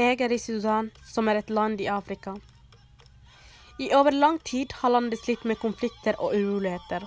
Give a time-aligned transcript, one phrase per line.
[0.00, 2.32] Jeg er i Sudan, som er et land i Afrika.
[3.84, 7.04] I over lang tid har landet slitt med konflikter og uroligheter.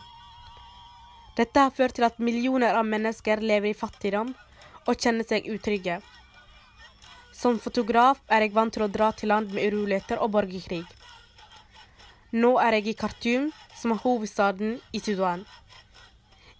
[1.39, 4.35] Dette har ført til at millioner av mennesker lever i fattigdom
[4.83, 5.95] og kjenner seg utrygge.
[7.33, 10.83] Som fotograf er jeg vant til å dra til land med uroligheter og borgerkrig.
[12.45, 13.49] Nå er jeg i Khartoum,
[13.79, 15.47] som er hovedstaden i Sudan.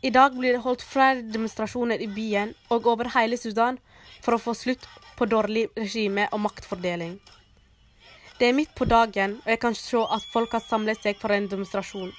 [0.02, 3.78] I dag blir det holdt flere demonstrasjoner i byen og over hele Sudan
[4.24, 7.18] for å få slutt på dårlig regime og maktfordeling.
[8.40, 11.32] Det er midt på dagen, og jeg kan se at folk har samlet seg for
[11.32, 12.12] en demonstrasjon.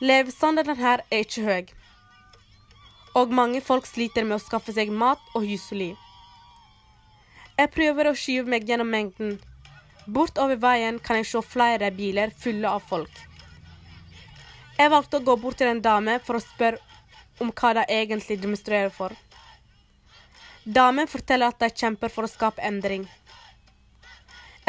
[0.00, 1.72] Levestandarden her er ikke høy,
[3.14, 5.94] og mange folk sliter med å skaffe seg mat og husly.
[7.58, 9.34] Jeg prøver å skyve meg gjennom mengden.
[10.06, 13.12] Bortover veien kan jeg se flere biler fulle av folk.
[14.78, 16.80] Jeg valgte å gå bort til en dame for å spørre
[17.40, 19.12] om hva de egentlig demonstrerer for.
[20.70, 23.08] Damen forteller at de kjemper for å skape endring.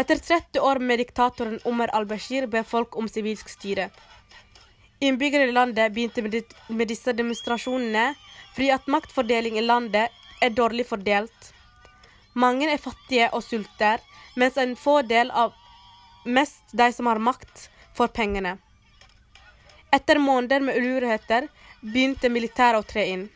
[0.02, 3.92] Etter 30 år med diktatoren Omar al-Bashir ber folk om sivilsk styre.
[5.06, 8.06] Innbyggere i landet begynte med, disse demonstrasjonene
[8.56, 10.10] fordi at maktfordeling i landet
[10.42, 11.52] er dårlig fordelt.
[12.34, 14.02] Mange er fattige og sulter,
[14.34, 15.54] mens en få del av
[16.26, 18.56] mest de som har makt, får pengene.
[19.94, 21.46] Etter måneder med uroligheter
[21.84, 23.28] begynte militæret å tre inn.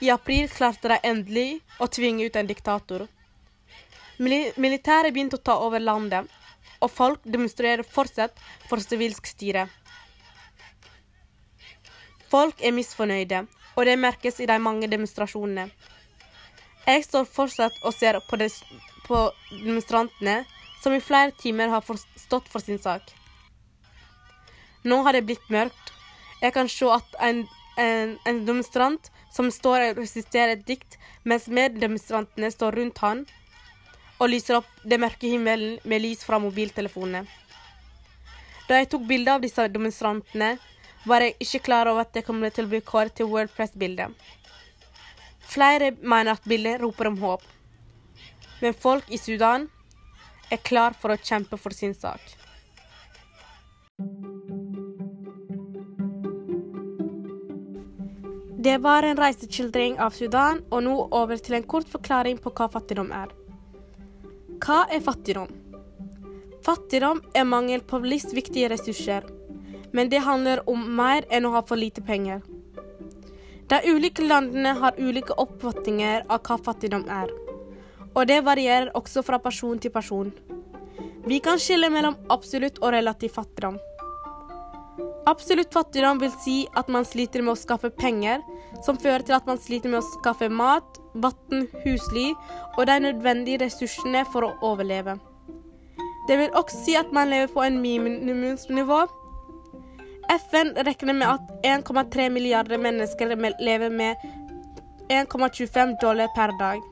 [0.00, 3.06] I april klarte de endelig å tvinge ut en diktator.
[4.18, 6.26] Militæret begynte å ta over landet,
[6.78, 8.38] og folk demonstrerer fortsatt
[8.70, 9.66] for sivilsk styre.
[12.30, 15.68] Folk er misfornøyde, og det merkes i de mange demonstrasjonene.
[16.88, 18.54] Jeg står fortsatt og ser på, des
[19.06, 20.42] på demonstrantene
[20.82, 21.84] som i flere timer har
[22.16, 23.02] stått for sin sak.
[24.84, 25.92] Nå har det blitt mørkt.
[26.40, 27.42] Jeg kan se at en,
[27.78, 33.26] en, en demonstrant som står og resisterer et dikt, mens meddemonstrantene står rundt han
[34.18, 37.22] og lyser opp det mørke himmelen med lys fra mobiltelefonene.
[38.68, 40.56] Da jeg tok bilde av disse demonstrantene,
[41.08, 44.12] var jeg ikke klar over at det kom til å bli kåret til World Press-bildet.
[45.48, 47.46] Flere mener at bildet roper om håp.
[48.60, 49.68] Men folk i Sudan
[50.52, 52.20] er klar for å kjempe for sin sak.
[58.60, 62.66] Det var en reiseskildring av Sudan, og nå over til en kort forklaring på hva
[62.72, 63.30] fattigdom er.
[64.58, 65.52] Hva er fattigdom?
[66.66, 69.28] Fattigdom er mangel på livsviktige ressurser,
[69.94, 72.42] men det handler om mer enn å ha for lite penger.
[73.70, 77.30] De ulike landene har ulike oppfatninger av hva fattigdom er,
[78.10, 80.34] og det varierer også fra person til person.
[81.30, 83.78] Vi kan skille mellom absolutt og relativ fattigdom.
[85.28, 88.42] Absolutt fattigdom vil si at man sliter med å skaffe penger,
[88.86, 92.32] som fører til at man sliter med å skaffe mat, vann, husly
[92.76, 95.18] og de nødvendige ressursene for å overleve.
[96.28, 99.06] Det vil også si at man lever på en minimumsnivå
[100.28, 104.16] FN regner med at 1,3 milliarder mennesker lever med
[105.08, 106.82] 1,25 dollar per dag.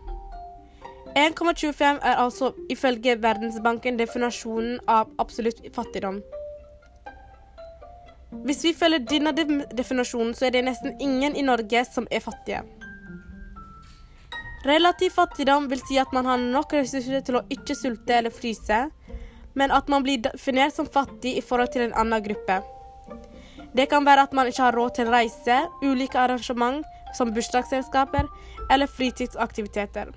[1.16, 6.22] 1,25 er altså ifølge Verdensbanken definasjonen av absolutt fattigdom.
[8.30, 9.32] Hvis vi følger denne
[9.76, 12.62] definasjonen, så er det nesten ingen i Norge som er fattige.
[14.66, 18.80] Relativ fattigdom vil si at man har nok ressurser til å ikke sulte eller fryse,
[19.54, 22.58] men at man blir definert som fattig i forhold til en annen gruppe.
[23.76, 26.82] Det kan være at man ikke har råd til reise, ulike arrangement
[27.14, 28.26] som bursdagsselskaper
[28.72, 30.10] eller fritidsaktiviteter.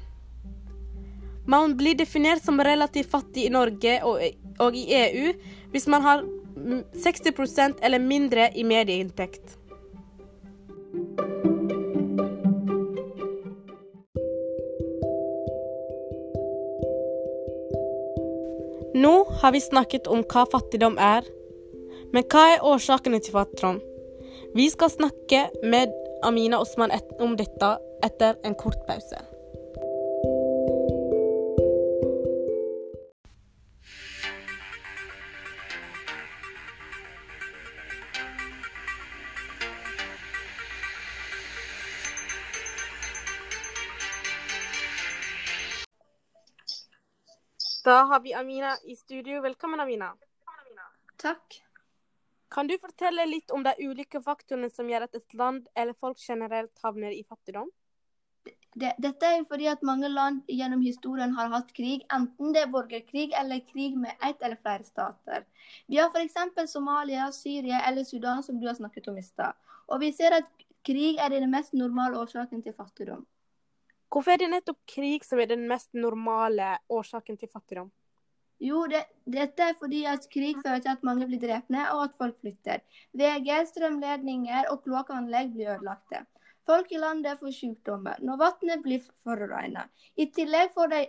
[1.49, 5.31] Man blir definert som relativt fattig i Norge og, i EU
[5.73, 6.25] hvis man har
[6.59, 9.55] 60% eller mindre i medieinntekt.
[18.99, 21.23] Nå har vi snakket om hva fattigdom er,
[22.11, 23.79] men hva er årsakene til fattigdom?
[24.57, 25.93] Vi skal snakke med
[26.25, 26.91] Amina Osman
[27.21, 29.28] om dette etter en kort pause.
[47.83, 49.41] Da har vi Amina i studio.
[49.41, 50.17] Velkommen, Amina.
[51.15, 51.63] Takk.
[52.49, 56.19] Kan du fortelle litt om de ulike faktorene som gjør at et land eller folk
[56.19, 57.69] generelt havner i fattigdom?
[58.75, 62.73] Det, dette er fordi at mange land gjennom historien har hatt krig, enten det er
[62.73, 65.45] borgerkrig eller krig med ett eller flere stater.
[65.87, 66.71] Vi har f.eks.
[66.71, 69.55] Somalia, Syria eller Sudan, som du har snakket om i stad.
[69.87, 70.51] Og vi ser at
[70.85, 73.25] krig er den mest normale årsaken til fattigdom.
[74.09, 77.91] Hvorfor er det nettopp krig som er den mest normale årsaken til fattigdom?
[78.59, 82.17] Jo, det, dette er fordi at krig fører til at mange blir drepne, og at
[82.19, 82.81] folk flytter.
[83.15, 86.25] VG, strømledninger og kloakkanlegg blir ødelagte.
[86.69, 89.89] Folk i landet får sykdommer når vannet blir forurenset.
[90.21, 90.99] I tillegg får de,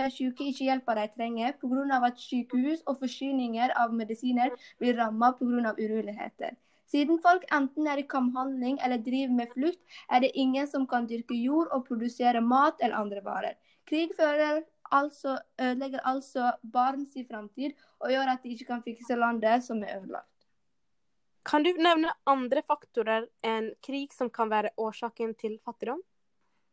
[0.00, 2.00] de syke ikke hjelpa de trenger pga.
[2.08, 5.72] at sykehus og forsyninger av medisiner blir rammet pga.
[5.78, 6.56] uroligheter.
[6.86, 11.08] Siden folk enten er i kamphandling eller driver med flukt, er det ingen som kan
[11.10, 13.56] dyrke jord og produsere mat eller andre varer.
[13.86, 14.14] Krig
[14.90, 19.98] altså, ødelegger altså barns framtid og gjør at de ikke kan fikse landet som er
[19.98, 20.30] ødelagt.
[21.46, 26.00] Kan du nevne andre faktorer enn krig som kan være årsaken til fattigdom?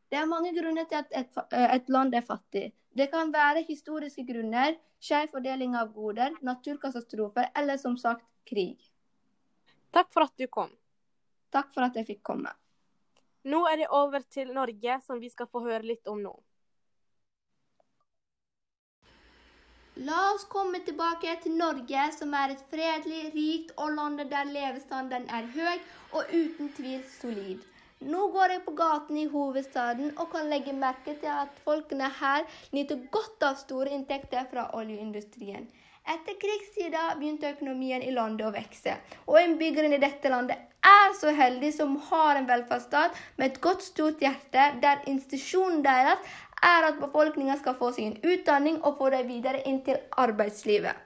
[0.09, 2.71] Det er mange grunner til at et, et land er fattig.
[2.93, 8.92] Det kan være historiske grunner, skjev fordeling av goder, naturkatastrofer eller som sagt krig.
[9.93, 10.71] Takk for at du kom.
[11.53, 12.49] Takk for at jeg fikk komme.
[13.45, 16.33] Nå er det over til Norge, som vi skal få høre litt om nå.
[20.07, 25.29] La oss komme tilbake til Norge, som er et fredelig, rikt og landet der levestandarden
[25.29, 25.77] er høy
[26.17, 27.61] og uten tvil solid.
[28.01, 32.49] Nå går jeg på gaten i hovedstaden og kan legge merke til at folkene her
[32.73, 35.69] nyter godt av store inntekter fra oljeindustrien.
[36.03, 41.31] Etter krigstida begynte økonomien i landet å vokse, og innbyggerne i dette landet er så
[41.31, 46.33] heldige som har en velferdsstat med et godt, stort hjerte, der institusjonen deres
[46.63, 50.99] er at befolkninga skal få seg en utdanning og få dem videre inn til arbeidslivet.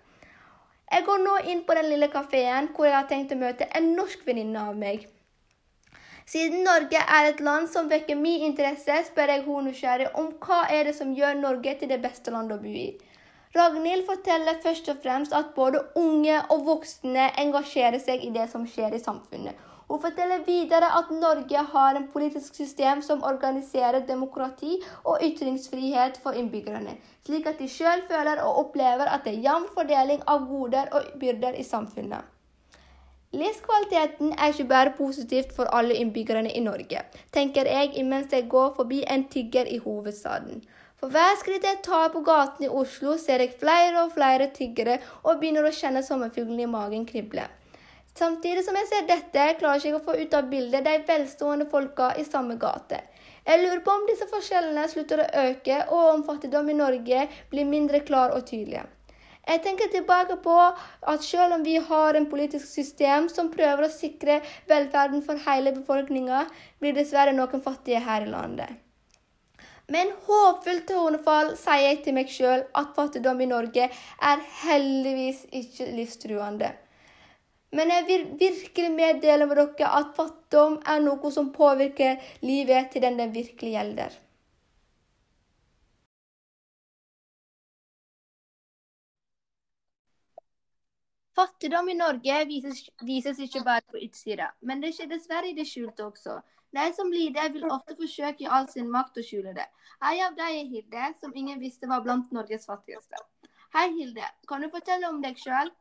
[0.88, 3.92] Jeg går nå inn på den lille kafeen hvor jeg har tenkt å møte en
[4.00, 5.06] norsk venninne av meg.
[6.28, 10.64] Siden Norge er et land som vekker min interesse, spør jeg hun nysgjerrig om hva
[10.74, 12.88] er det som gjør Norge til det beste landet å bo i.
[13.58, 18.68] Ragnhild forteller først og fremst at både unge og voksne engasjerer seg i det som
[18.70, 19.58] skjer i samfunnet,
[19.88, 26.36] hun forteller videre at Norge har en politisk system som organiserer demokrati og ytringsfrihet for
[26.36, 30.92] innbyggerne, slik at de sjøl føler og opplever at det er jevn fordeling av goder
[30.92, 32.34] og byrder i samfunnet.
[33.38, 38.74] Livskvaliteten er ikke bare positivt for alle innbyggerne i Norge, tenker jeg imens jeg går
[38.76, 40.62] forbi en tigger i hovedstaden.
[40.98, 44.96] For hver skritt jeg tar på gaten i Oslo, ser jeg flere og flere tiggere
[45.22, 47.44] og begynner å kjenne sommerfuglene i magen krible.
[48.18, 51.68] Samtidig som jeg ser dette, klarer jeg ikke å få ut av bildet de velstående
[51.70, 53.04] folka i samme gate.
[53.46, 57.70] Jeg lurer på om disse forskjellene slutter å øke, og om fattigdom i Norge blir
[57.70, 58.82] mindre klar og tydelig.
[59.48, 63.94] Jeg tenker tilbake på at selv om vi har en politisk system som prøver å
[63.94, 66.48] sikre velferden for hele befolkninga,
[66.82, 68.87] blir dessverre noen fattige her i landet.
[69.94, 73.86] Med en håpfull tonefall sier jeg til meg sjøl at fattigdom i Norge
[74.32, 76.74] er heldigvis ikke livstruende.
[77.78, 83.04] Men jeg vil virkelig meddele med dere at fattigdom er noe som påvirker livet til
[83.08, 84.18] den det virkelig gjelder.
[91.38, 95.68] Fattigdom i Norge vises, vises ikke bare på utsida, men det skjer dessverre i det
[95.70, 96.40] skjulte også.
[96.78, 99.66] De som lider, vil ofte forsøke i all sin makt å skjule det.
[100.06, 103.18] Ei av dem er Hilde, som ingen visste var blant Norges fattigste.
[103.74, 104.28] Hei, Hilde.
[104.50, 105.72] Kan du fortelle om deg sjøl?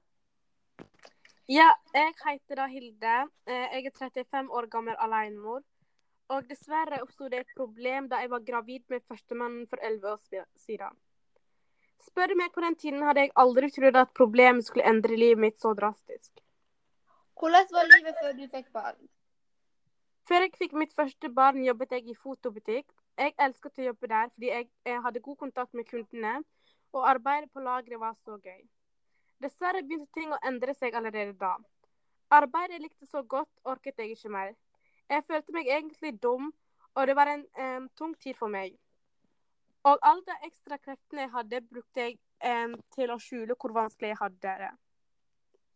[1.53, 3.17] Ja, jeg heter da Hilde.
[3.45, 5.61] Eh, jeg er 35 år gammel alenemor.
[6.33, 10.47] Og dessverre oppsto det et problem da jeg var gravid med førstemannen for 11 år
[10.65, 10.97] siden.
[12.07, 15.45] Spør du meg på den tiden, hadde jeg aldri trodd at problemet skulle endre livet
[15.45, 16.33] mitt så drastisk.
[17.37, 18.99] Hvordan var livet før du fikk barn?
[20.27, 22.89] Før jeg fikk mitt første barn, jobbet jeg i fotobutikk.
[23.17, 26.41] Jeg elsket å jobbe der fordi jeg, jeg hadde god kontakt med kundene,
[26.93, 28.65] og arbeidet på lageret var så gøy.
[29.45, 31.53] Dessverre begynte ting å endre seg allerede da.
[32.35, 34.57] Arbeidet jeg likte så godt, orket jeg ikke mer.
[35.09, 36.51] Jeg følte meg egentlig dum,
[36.97, 38.75] og det var en en tung tid for meg.
[39.87, 44.11] Og alle de ekstra kreftene jeg hadde, brukte jeg eh, til å skjule hvor vanskelig
[44.11, 44.75] jeg hadde det.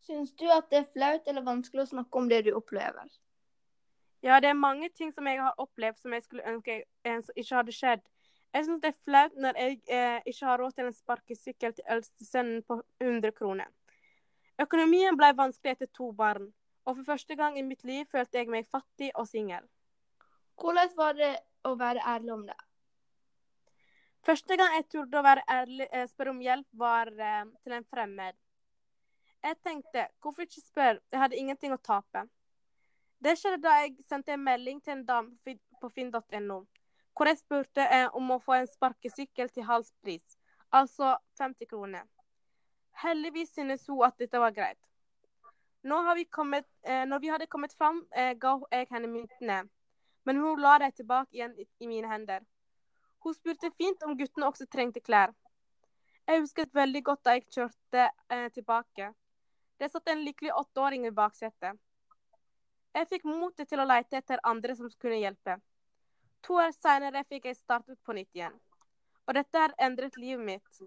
[0.03, 3.07] Syns du at det er flaut eller vanskelig å snakke om det du opplever?
[4.23, 7.57] Ja, det er mange ting som jeg har opplevd som jeg skulle ønske eh, ikke
[7.57, 8.03] hadde skjedd.
[8.53, 11.93] Jeg syns det er flaut når jeg eh, ikke har råd til en sparkesykkel til
[11.95, 13.69] eldstesønnen på 100 kroner.
[14.61, 16.51] Økonomien ble vanskelig etter to barn,
[16.85, 19.65] og for første gang i mitt liv følte jeg meg fattig og singel.
[20.61, 21.31] Hvordan var det
[21.65, 22.59] å være ærlig om det?
[24.27, 27.87] Første gang jeg torde å være ærlig, eh, spørre om hjelp, var eh, til en
[27.89, 28.37] fremmed.
[29.41, 32.27] Jeg tenkte, hvorfor ikke spørre, jeg hadde ingenting å tape.
[33.21, 36.63] Det skjedde da jeg sendte en melding til en dame på finn.no
[37.21, 40.39] hvor jeg spurte eh, om å få en sparkesykkel til halv pris,
[40.73, 42.07] altså 50 kroner.
[43.03, 44.79] Heldigvis synes hun at dette var greit.
[45.83, 49.69] Vi kommet, eh, når vi hadde kommet fram, eh, ga jeg henne myntene,
[50.25, 52.41] men hun la dem tilbake igjen i mine hender.
[53.21, 55.35] Hun spurte fint om guttene også trengte klær.
[56.27, 59.13] Jeg husket veldig godt da jeg kjørte eh, tilbake.
[59.79, 61.77] Det satt en lykkelig åtteåring i baksetet.
[62.95, 65.57] Jeg fikk motet til å lete etter andre som kunne hjelpe.
[66.47, 68.57] To år seinere fikk jeg startet på nytt igjen.
[69.29, 70.81] Og dette har endret livet mitt.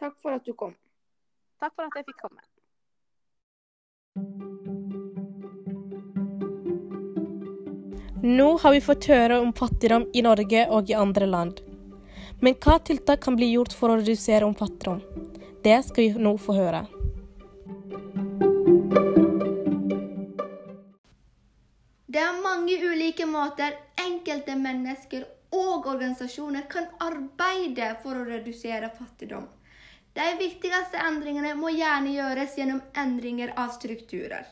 [0.00, 0.74] Takk for at du kom.
[1.60, 2.42] Takk for at jeg fikk komme.
[8.20, 11.60] Nå har vi fått høre om fattigdom i Norge og i andre land.
[12.40, 15.00] Men hva tiltak kan bli gjort for å redusere om fattigdom?
[15.64, 16.88] Det skal vi nå få høre.
[22.60, 25.22] Mange ulike måter enkelte mennesker
[25.56, 29.46] og organisasjoner kan arbeide for å redusere fattigdom.
[30.12, 34.44] De viktigste endringene må gjerne gjøres gjennom endringer av strukturer.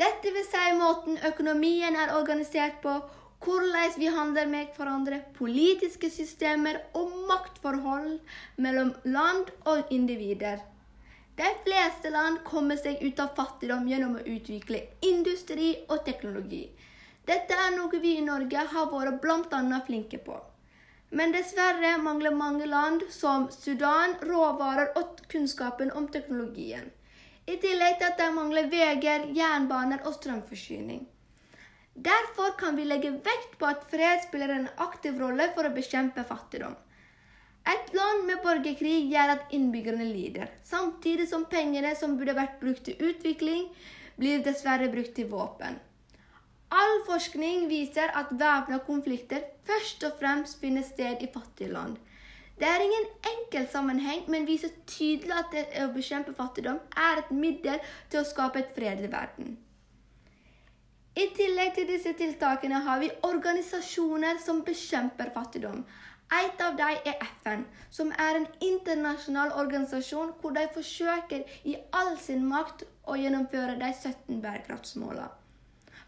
[0.00, 2.96] Dette vil si måten økonomien er organisert på,
[3.44, 8.18] hvordan vi handler med hverandre, politiske systemer og maktforhold
[8.58, 10.58] mellom land og individer.
[11.38, 16.66] De fleste land kommer seg ut av fattigdom gjennom å utvikle industri og teknologi.
[17.30, 19.80] Dette er noe vi i Norge har vært bl.a.
[19.86, 20.38] flinke på.
[21.10, 26.88] Men dessverre mangler mange land, som Sudan, råvarer og kunnskapen om teknologien.
[27.46, 31.04] I tillegg til at de mangler veier, jernbaner og strømforsyning.
[31.94, 36.24] Derfor kan vi legge vekt på at fred spiller en aktiv rolle for å bekjempe
[36.26, 36.74] fattigdom.
[37.74, 42.86] Et land med borgerkrig gjør at innbyggerne lider, samtidig som pengene som burde vært brukt
[42.88, 43.68] til utvikling,
[44.16, 45.78] blir dessverre brukt til våpen.
[46.70, 51.96] All forskning viser at væpna konflikter først og fremst finner sted i fattige land.
[52.60, 57.32] Det er ingen enkel sammenheng, men viser tydelig at det å bekjempe fattigdom er et
[57.34, 57.80] middel
[58.12, 59.56] til å skape et fredelig verden.
[61.16, 65.82] I tillegg til disse tiltakene har vi organisasjoner som bekjemper fattigdom.
[66.38, 72.14] Et av dem er FN, som er en internasjonal organisasjon hvor de forsøker i all
[72.28, 75.39] sin makt å gjennomføre de 17 bærekraftsmålene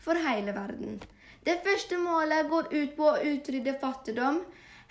[0.02, 1.00] for hele verden.
[1.46, 4.42] Det første målet går ut på å utrydde fattigdom.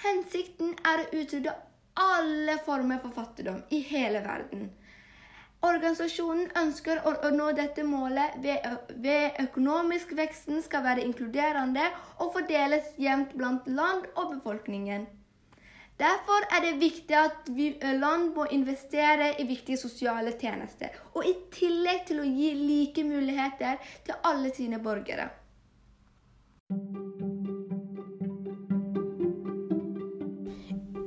[0.03, 1.56] Hensikten er å utrydde
[2.01, 4.70] alle former for fattigdom i hele verden.
[5.62, 11.84] Organisasjonen ønsker å nå dette målet ved, økonomisk veksten skal være inkluderende
[12.18, 15.06] og fordeles jevnt blant land og befolkningen.
[16.01, 21.36] Derfor er det viktig at vi, land må investere i viktige sosiale tjenester, og i
[21.53, 23.77] tillegg til å gi like muligheter
[24.08, 25.27] til alle sine borgere.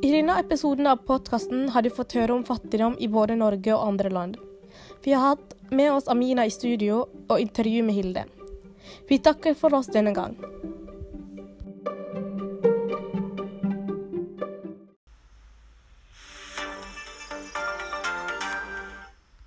[0.05, 3.89] I denne episoden av podkasten har du fått høre om fattigdom i både Norge og
[3.89, 4.39] andre land.
[5.03, 8.27] Vi har hatt med oss Amina i studio og intervju med Hilde.
[9.09, 10.39] Vi takker for oss denne gang.